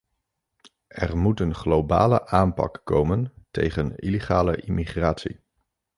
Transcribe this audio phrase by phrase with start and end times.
[0.87, 5.39] Er moet een globale aanpak komen tegen illegale immigratie.